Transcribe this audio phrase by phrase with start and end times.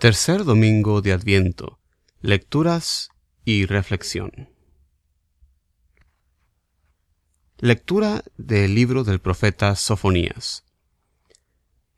[0.00, 1.78] Tercer domingo de Adviento.
[2.22, 3.10] Lecturas
[3.44, 4.48] y reflexión.
[7.58, 10.64] Lectura del libro del profeta Sofonías.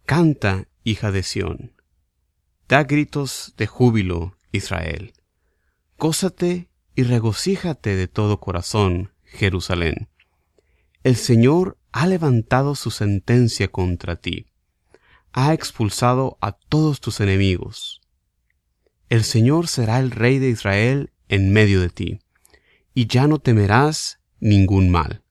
[0.04, 1.80] Canta, hija de Sión.
[2.66, 5.12] Da gritos de júbilo, Israel.
[5.96, 10.08] Gózate y regocíjate de todo corazón, Jerusalén.
[11.05, 14.52] El Señor ha levantado su sentencia contra ti
[15.33, 18.00] ha expulsado a todos tus enemigos.
[19.08, 22.20] El Señor será el Rey de Israel en medio de ti,
[22.94, 25.22] y ya no temerás ningún mal.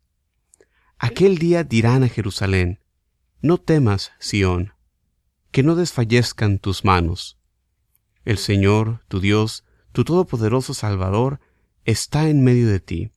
[0.98, 2.80] Aquel día dirán a Jerusalén,
[3.42, 4.74] No temas, Sión,
[5.52, 7.40] que no desfallezcan tus manos.
[8.24, 11.40] El Señor, tu Dios, tu todopoderoso Salvador,
[11.86, 13.12] está en medio de ti.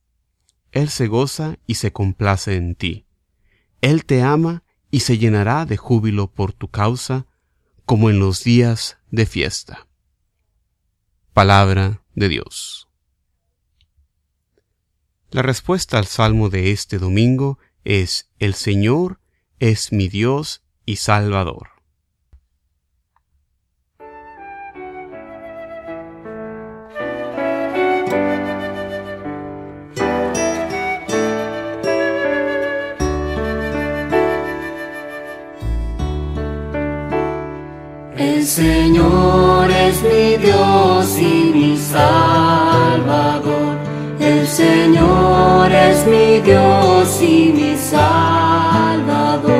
[0.71, 3.05] Él se goza y se complace en ti.
[3.81, 7.25] Él te ama y se llenará de júbilo por tu causa,
[7.85, 9.87] como en los días de fiesta.
[11.33, 12.87] Palabra de Dios.
[15.31, 19.19] La respuesta al salmo de este domingo es El Señor
[19.59, 21.74] es mi Dios y Salvador.
[39.95, 43.77] Es mi Dios y mi Salvador.
[44.19, 49.53] El Señor es mi Dios y mi Salvador.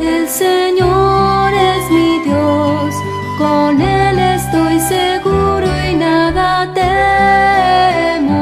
[0.00, 2.94] El Señor es mi Dios,
[3.38, 8.36] con Él estoy seguro y nada temo.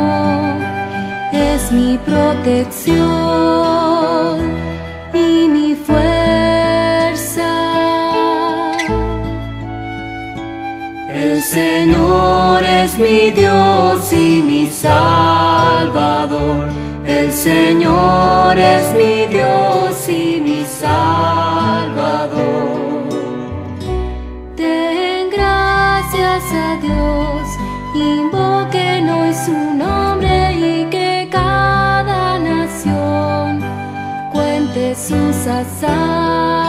[1.32, 3.15] Es mi protección
[12.98, 16.68] mi Dios y mi Salvador.
[17.06, 22.36] El Señor es mi Dios y mi Salvador.
[24.56, 27.42] Den gracias a Dios,
[27.94, 33.60] invoquen hoy su nombre y que cada nación
[34.32, 36.65] cuente sus hazañas,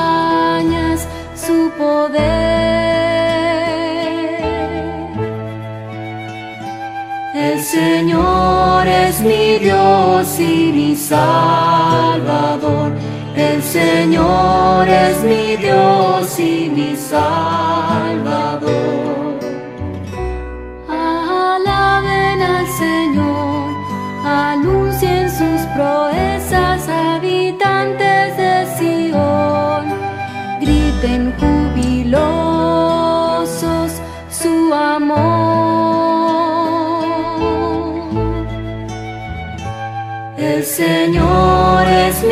[9.28, 12.92] mi Dios y mi Salvador.
[13.36, 18.57] El Señor es mi Dios y mi Salvador.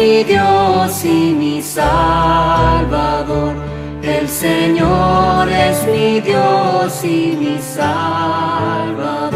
[0.05, 3.55] Mi Dios y mi Salvador.
[4.03, 9.34] El Señor es mi Dios y mi Salvador.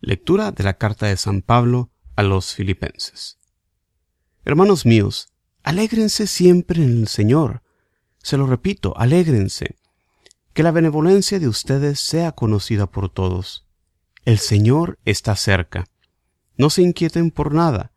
[0.00, 3.38] Lectura de la carta de San Pablo a los Filipenses.
[4.44, 5.28] Hermanos míos,
[5.62, 7.62] alégrense siempre en el Señor.
[8.22, 9.76] Se lo repito, alégrense.
[10.52, 13.66] Que la benevolencia de ustedes sea conocida por todos.
[14.24, 15.86] El Señor está cerca.
[16.56, 17.92] No se inquieten por nada,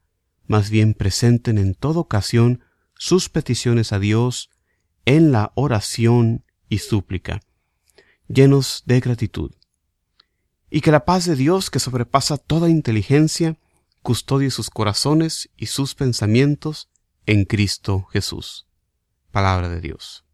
[0.46, 2.64] más bien presenten en toda ocasión
[2.96, 4.50] sus peticiones a Dios
[5.06, 7.42] en la oración y súplica,
[8.28, 9.52] llenos de gratitud
[10.69, 13.58] y que la paz de Dios, que sobrepasa toda inteligencia,
[14.02, 16.90] custodie sus corazones y sus pensamientos
[17.25, 18.68] en Cristo Jesús.
[19.31, 20.25] Palabra de Dios.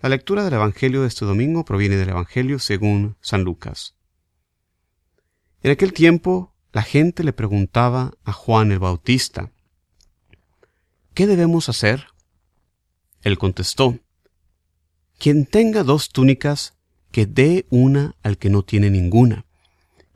[0.00, 3.94] La lectura del Evangelio de este domingo proviene del Evangelio según San Lucas.
[5.62, 9.50] En aquel tiempo la gente le preguntaba a Juan el Bautista,
[11.14, 12.08] ¿qué debemos hacer?
[13.22, 13.98] Él contestó,
[15.18, 16.75] Quien tenga dos túnicas,
[17.16, 19.46] que dé una al que no tiene ninguna,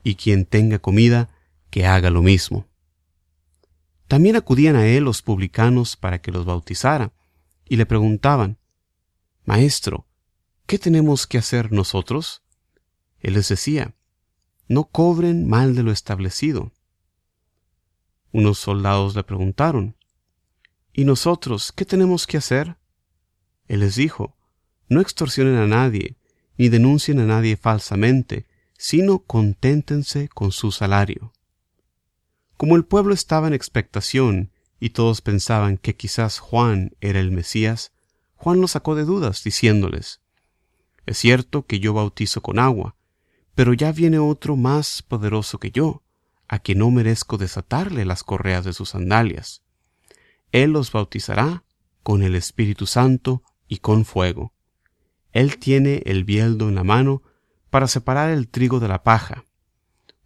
[0.05, 1.31] y quien tenga comida,
[1.71, 2.67] que haga lo mismo.
[4.07, 7.15] También acudían a él los publicanos para que los bautizara,
[7.65, 8.59] y le preguntaban,
[9.47, 10.09] Maestro,
[10.67, 12.43] ¿qué tenemos que hacer nosotros?
[13.19, 13.95] Él les decía,
[14.69, 16.71] No cobren mal de lo establecido.
[18.31, 19.97] Unos soldados le preguntaron,
[20.93, 22.77] ¿Y nosotros qué tenemos que hacer?
[23.69, 24.37] Él les dijo,
[24.91, 26.20] No extorsionen a nadie,
[26.61, 28.47] ni denuncien a nadie falsamente,
[28.77, 31.33] sino conténtense con su salario.
[32.59, 37.93] Como el pueblo estaba en expectación y todos pensaban que quizás Juan era el Mesías,
[38.35, 40.21] Juan los sacó de dudas, diciéndoles,
[41.07, 42.95] Es cierto que yo bautizo con agua,
[43.55, 46.03] pero ya viene otro más poderoso que yo,
[46.47, 49.63] a quien no merezco desatarle las correas de sus sandalias.
[50.53, 51.65] Él los bautizará
[52.03, 54.53] con el Espíritu Santo y con fuego.
[55.33, 57.23] Él tiene el bieldo en la mano
[57.71, 59.45] para separar el trigo de la paja.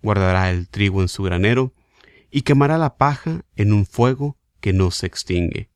[0.02, 1.74] Guardará el trigo en su granero
[2.30, 5.70] y quemará la paja en un fuego que no se extingue.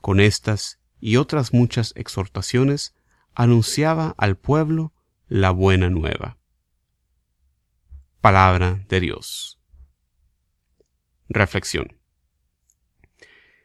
[0.00, 2.94] Con estas y otras muchas exhortaciones
[3.34, 4.92] anunciaba al pueblo
[5.26, 6.38] la buena nueva.
[8.20, 9.60] Palabra de Dios.
[11.28, 11.98] Reflexión.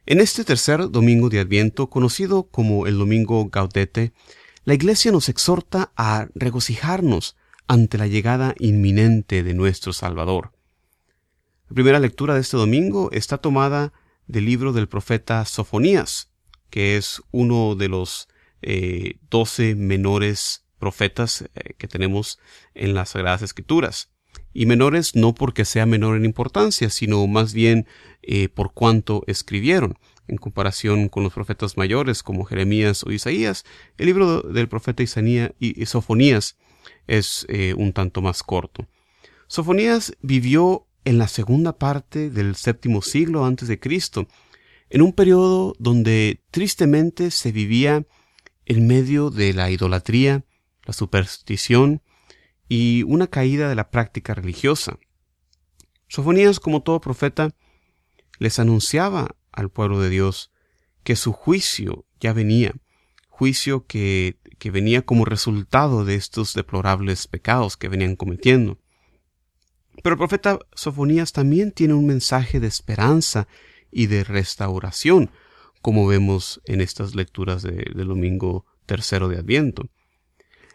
[0.06, 4.12] En este tercer domingo de Adviento, conocido como el Domingo Gaudete,
[4.64, 10.52] la Iglesia nos exhorta a regocijarnos ante la llegada inminente de nuestro Salvador.
[11.68, 13.92] La primera lectura de este domingo está tomada
[14.26, 16.30] del libro del profeta Sofonías,
[16.70, 18.28] que es uno de los
[18.62, 22.38] eh, doce menores profetas eh, que tenemos
[22.74, 24.10] en las Sagradas Escrituras
[24.54, 27.86] y menores no porque sea menor en importancia, sino más bien
[28.22, 29.98] eh, por cuánto escribieron.
[30.26, 33.64] En comparación con los profetas mayores como Jeremías o Isaías,
[33.98, 36.56] el libro del profeta Isaías y Sofonías
[37.06, 38.86] es eh, un tanto más corto.
[39.46, 44.26] Sofonías vivió en la segunda parte del séptimo siglo antes de Cristo,
[44.90, 48.06] en un periodo donde tristemente se vivía
[48.64, 50.44] en medio de la idolatría,
[50.84, 52.02] la superstición
[52.68, 54.98] y una caída de la práctica religiosa.
[56.08, 57.54] Sofonías, como todo profeta,
[58.38, 60.50] les anunciaba al pueblo de Dios
[61.02, 62.72] que su juicio ya venía,
[63.28, 68.78] juicio que, que venía como resultado de estos deplorables pecados que venían cometiendo.
[70.02, 73.46] Pero el profeta Sofonías también tiene un mensaje de esperanza
[73.90, 75.30] y de restauración,
[75.82, 79.88] como vemos en estas lecturas del domingo tercero de Adviento.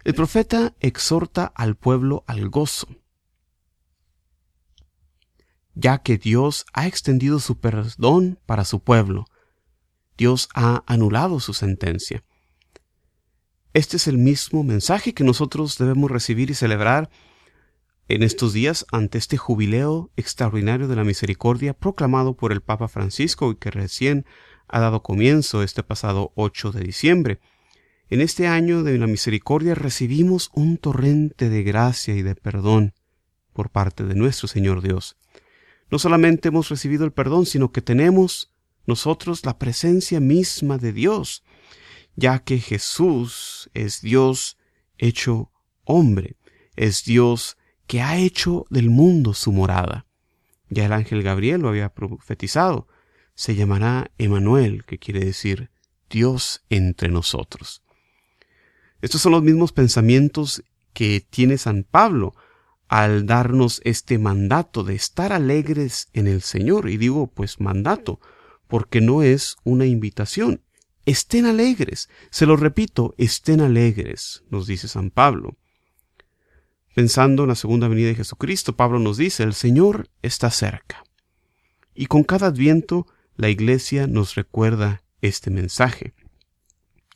[0.04, 2.88] El profeta exhorta al pueblo al gozo,
[5.80, 9.26] ya que Dios ha extendido su perdón para su pueblo.
[10.18, 12.24] Dios ha anulado su sentencia.
[13.74, 17.10] Este es el mismo mensaje que nosotros debemos recibir y celebrar
[18.10, 23.52] en estos días ante este jubileo extraordinario de la misericordia proclamado por el Papa Francisco
[23.52, 24.26] y que recién
[24.68, 27.40] ha dado comienzo este pasado 8 de diciembre.
[28.10, 32.94] En este año de la misericordia recibimos un torrente de gracia y de perdón
[33.54, 35.19] por parte de nuestro Señor Dios.
[35.92, 38.52] No solamente hemos recibido el perdón, sino que tenemos
[38.86, 41.44] nosotros la presencia misma de Dios,
[42.16, 44.58] ya que Jesús es Dios
[44.98, 45.52] hecho
[45.84, 46.38] hombre,
[46.76, 50.06] es Dios que ha hecho del mundo su morada.
[50.70, 52.88] Ya el ángel Gabriel lo había profetizado.
[53.34, 55.72] Se llamará Emanuel, que quiere decir
[56.10, 57.82] Dios entre nosotros.
[59.02, 62.36] Estos son los mismos pensamientos que tiene San Pablo
[62.90, 66.90] al darnos este mandato de estar alegres en el Señor.
[66.90, 68.20] Y digo, pues mandato,
[68.68, 70.64] porque no es una invitación.
[71.06, 72.10] Estén alegres.
[72.32, 75.56] Se lo repito, estén alegres, nos dice San Pablo.
[76.96, 81.04] Pensando en la segunda venida de Jesucristo, Pablo nos dice, el Señor está cerca.
[81.94, 83.06] Y con cada adviento,
[83.36, 86.14] la Iglesia nos recuerda este mensaje.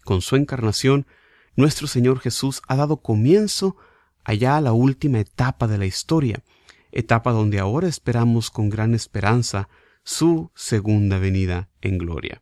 [0.03, 1.07] Con su encarnación,
[1.55, 3.75] nuestro Señor Jesús ha dado comienzo
[4.23, 6.43] allá a la última etapa de la historia,
[6.91, 9.69] etapa donde ahora esperamos con gran esperanza
[10.03, 12.41] su segunda venida en gloria.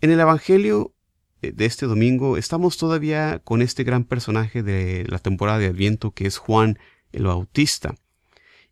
[0.00, 0.94] En el Evangelio
[1.42, 6.10] eh, de este domingo estamos todavía con este gran personaje de la temporada de Adviento
[6.10, 6.78] que es Juan
[7.12, 7.94] el Bautista.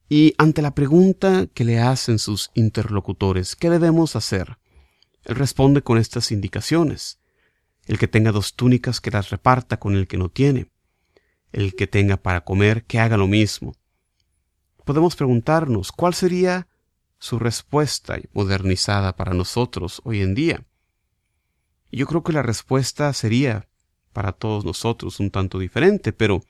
[0.08, 4.58] Y ante la pregunta que le hacen sus interlocutores, ¿qué debemos hacer?
[5.24, 7.18] Él responde con estas indicaciones.
[7.86, 10.68] El que tenga dos túnicas que las reparta con el que no tiene.
[11.54, 13.75] El que tenga para comer que haga lo mismo.
[14.84, 16.66] Podemos preguntarnos cuál sería
[17.18, 20.66] su respuesta modernizada para nosotros hoy en día.
[21.92, 23.68] Yo creo que la respuesta sería
[24.12, 26.42] para todos nosotros un tanto diferente, pero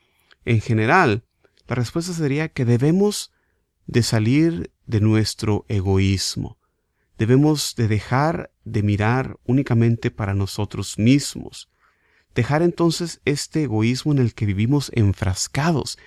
[0.43, 1.23] en general
[1.67, 3.31] la respuesta sería que debemos
[3.85, 6.57] de salir de nuestro egoísmo,
[7.17, 11.69] Debemos de dejar de mirar únicamente para nosotros mismos,
[12.35, 15.97] dejar entonces este egoísmo en el que vivimos enfrascados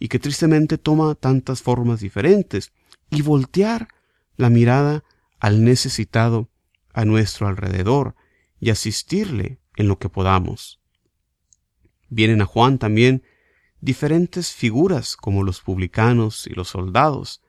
[0.00, 2.72] y que tristemente toma tantas formas diferentes,
[3.10, 3.88] y voltear
[4.36, 5.04] la mirada
[5.38, 6.48] al necesitado
[6.92, 8.16] a nuestro alrededor
[8.58, 10.80] y asistirle en lo que podamos.
[12.08, 13.22] Vienen a Juan también
[13.80, 17.42] diferentes figuras como los publicanos y los soldados,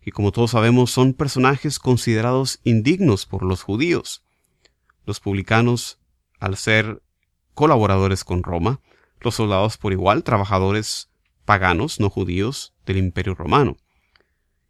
[0.00, 4.24] que como todos sabemos son personajes considerados indignos por los judíos.
[5.04, 5.98] Los publicanos,
[6.38, 7.02] al ser
[7.58, 8.80] colaboradores con Roma,
[9.20, 11.10] los soldados por igual, trabajadores
[11.44, 13.76] paganos, no judíos, del imperio romano.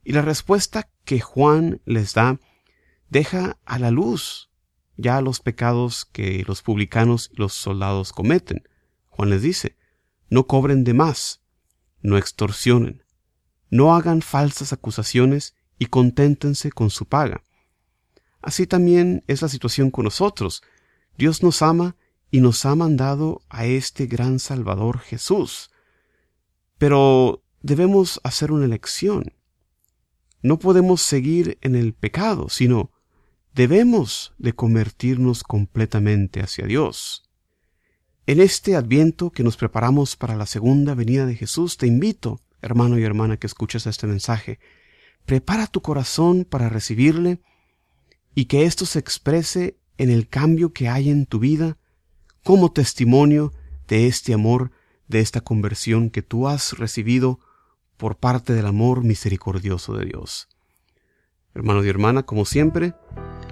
[0.04, 2.40] Y la respuesta que Juan les da
[3.10, 4.48] deja a la luz
[4.96, 8.66] ya los pecados que los publicanos y los soldados cometen.
[9.10, 9.76] Juan les dice,
[10.30, 11.42] no cobren de más,
[12.00, 13.02] no extorsionen,
[13.68, 17.42] no hagan falsas acusaciones y conténtense con su paga.
[18.40, 20.62] Así también es la situación con nosotros.
[21.18, 21.94] Dios nos ama
[22.30, 25.70] y nos ha mandado a este gran Salvador Jesús.
[26.76, 29.32] Pero debemos hacer una elección.
[30.42, 32.92] No podemos seguir en el pecado, sino
[33.54, 37.24] debemos de convertirnos completamente hacia Dios.
[38.26, 42.98] En este adviento que nos preparamos para la segunda venida de Jesús, te invito, hermano
[42.98, 44.60] y hermana que escuches este mensaje,
[45.24, 47.40] prepara tu corazón para recibirle
[48.34, 51.77] y que esto se exprese en el cambio que hay en tu vida
[52.48, 53.52] como testimonio
[53.88, 54.70] de este amor,
[55.06, 57.40] de esta conversión que tú has recibido
[57.98, 60.48] por parte del amor misericordioso de Dios.
[61.54, 62.94] Hermano y hermana, como siempre,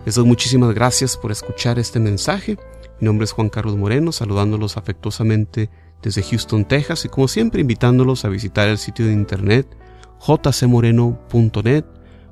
[0.07, 2.57] les doy muchísimas gracias por escuchar este mensaje.
[2.99, 5.69] Mi nombre es Juan Carlos Moreno, saludándolos afectuosamente
[6.01, 9.77] desde Houston, Texas, y como siempre invitándolos a visitar el sitio de internet
[10.21, 11.85] jcmoreno.net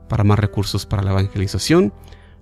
[0.08, 1.92] para más recursos para la evangelización,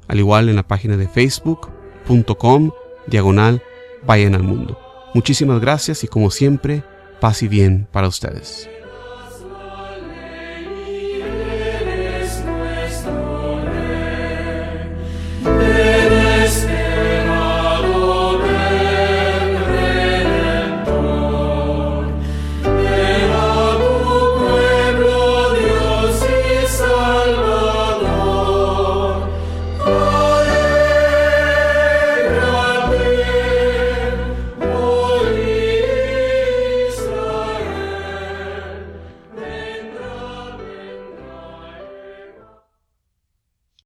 [0.07, 2.71] al igual en la página de facebook.com
[3.09, 3.61] diagonal
[4.07, 4.79] vayan al mundo.
[5.15, 6.83] Muchísimas gracias y como siempre,
[7.21, 8.69] paz y bien para ustedes.